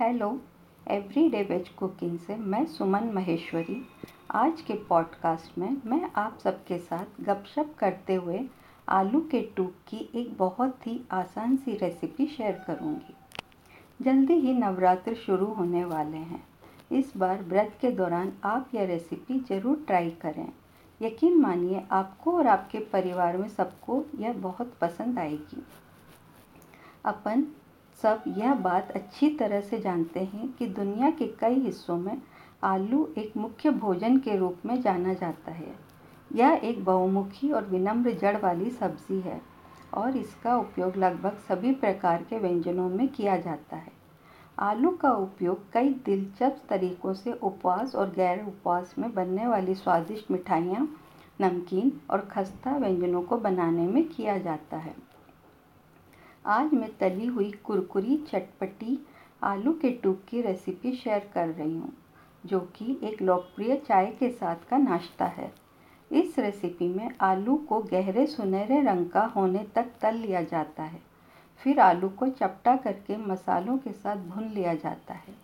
[0.00, 0.28] Hello
[0.86, 3.76] everyday veg cooking से मैं सुमन महेश्वरी।
[4.30, 8.40] आज के पॉडकास्ट में मैं आप सबके साथ गपशप करते हुए
[8.88, 13.14] आलू के टूक की एक बहुत ही आसान सी रेसिपी शेयर करूँगी।
[14.04, 16.44] जल्दी ही नवरात्र शुरू होने वाले हैं।
[16.92, 20.48] इस बार व्रत के दौरान आप यह रेसिपी ज़रूर ट्राई करें।
[21.02, 25.66] यकीन मानिए, आपको और आपके परिवार में सबको यह बहुत पसंद आएगी।
[27.04, 27.46] अपन
[28.02, 32.16] सब यह बात अच्छी तरह से जानते हैं कि दुनिया के कई हिस्सों में
[32.64, 35.74] आलू एक मुख्य भोजन के रूप में जाना जाता है।
[36.30, 39.40] यह एक बहुमुखी और विनम्र जड़ वाली सब्ज़ी है
[39.94, 43.92] और इसका उपयोग लगभग सभी प्रकार के व्यंजनों में किया जाता है।
[44.58, 50.30] आलू का उपयोग कई दिलचस्प तरीकों से उपवास और गैर उपवास में बनने वाली स्वादिष्ट
[50.30, 50.88] मिठाइयाँ,
[51.40, 54.94] नमकीन और खस्ता व्यंजनों को बनाने में किया जाता है।
[56.46, 58.98] आज मैं तली हुई कुरकुरी, चटपटी,
[59.42, 61.92] आलू के टूक की रेसिपी शेयर कर रही हूँ,
[62.46, 65.52] जो कि एक लोकप्रिय चाय के साथ का नाश्ता है।
[66.12, 71.00] इस रेसिपी में आलू को गहरे सुनहरे रंग का होने तक तल लिया जाता है।
[71.56, 75.34] फिर आलू को चपटा करके मसालों के साथ भून लिया जाता है।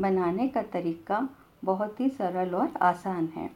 [0.00, 1.28] बनाने का तरीका
[1.64, 3.50] बहुत ही सरल और आसान है।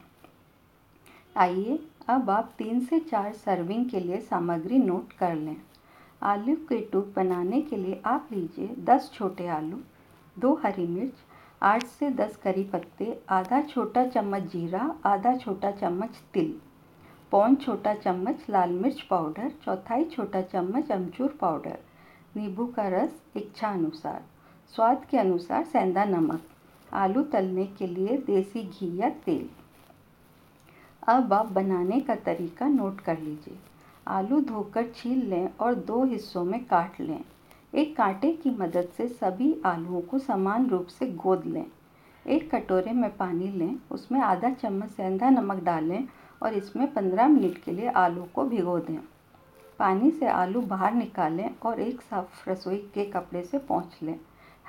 [1.37, 5.57] आइए, अब आप तीन से चार सर्विंग के लिए सामग्री नोट कर लें।
[6.21, 9.79] आलू के टूप बनाने के लिए आप लीजिए दस छोटे आलू,
[10.37, 11.13] दो हरी मिर्च,
[11.61, 16.53] आठ से दस करी पत्ते, आधा छोटा चम्मच जीरा, आधा छोटा चम्मच तिल,
[17.31, 21.77] पौन छोटा चम्मच लाल मिर्च पाउडर, चौथाई छोटा चम्मच अमचूर पाउडर,
[22.37, 24.21] नींबू का रस इच्छा अनुसार
[24.73, 26.41] स्वाद के अनुसार सेंधा नमक,
[26.93, 29.49] आलू तलने के लिए देसी घी या तेल।
[31.07, 33.57] अब आप बनाने का तरीका नोट कर लीजिए।
[34.07, 37.23] आलू धोकर छील लें और दो हिस्सों में काट लें।
[37.75, 41.65] एक कांटे की मदद से सभी आलूओं को समान रूप से गोद लें।
[42.27, 46.07] एक कटोरे में पानी लें, उसमें आधा चम्मच सेंधा नमक डालें
[46.43, 48.99] और इसमें 15 मिनट के लिए आलू को भिगो दें।
[49.79, 54.19] पानी से आलू बाहर निकालें और एक साफ़ रसोई के कपड़े से पहुँच लें।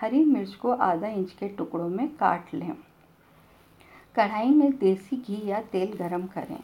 [0.01, 2.73] हरी मिर्च को आधा इंच के टुकड़ों में काट लें।
[4.17, 6.61] कढ़ाई में देसी घी या तेल गरम करें।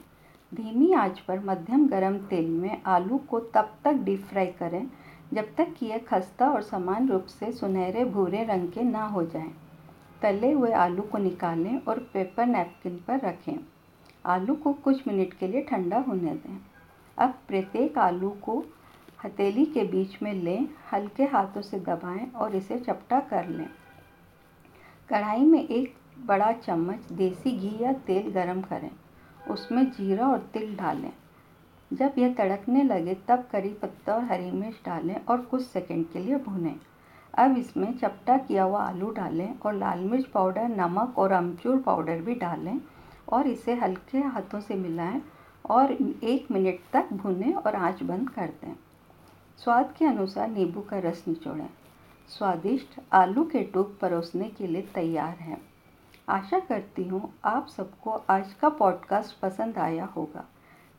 [0.52, 4.86] धीमी आँच पर मध्यम गरम तेल में आलू को तब तक डीप फ्राई करें,
[5.34, 9.22] जब तक कि यह खस्ता और समान रूप से सुनहरे भूरे रंग के ना हो
[9.22, 9.52] जाएँ।
[10.22, 13.58] तले हुए आलू को निकालें और पेपर नैपकिन पर रखें।
[14.26, 16.58] आलू को कुछ मिनट के लिए ठंडा होने दें।
[17.18, 18.64] अब प्रत्येक आलू को
[19.24, 23.68] हथेली के बीच में लें, हल्के हाथों से दबाएँ और इसे चपटा कर लें।
[25.10, 28.90] कढ़ाई में एक बड़ा चम्मच देसी घी या तेल गरम करें।
[29.50, 31.12] उसमें जीरा और तिल डालें।
[31.92, 36.18] जब यह तड़कने लगे, तब करी पत्ता और हरी मिर्च डालें और कुछ सेकंड के
[36.18, 36.76] लिए भूनें।
[37.34, 42.20] अब इसमें चपटा किया हुआ आलू डालें और लाल मिर्च पाउडर, नमक और अमचूर पाउडर
[42.20, 42.80] भी डालें
[43.28, 45.22] और इसे हल्के हाथों से मिलाएँ
[45.70, 48.76] और एक मिनट तक भुनें और आँच बंद कर दें।
[49.58, 51.68] स्वाद के अनुसार नींबू का रस निचोड़ें।
[52.28, 55.67] स्वादिष्ट आलू के टूक परोसने के लिए तैयार हैं।
[56.28, 60.44] आशा करती हूँ आप सबको आज का पॉडकास्ट पसंद आया होगा।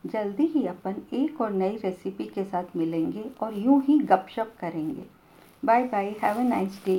[0.06, 5.04] जल्दी ही अपन एक और नई रेसिपी के साथ मिलेंगे और यूँ ही गपशप करेंगे।
[5.66, 6.98] Bye bye have a nice day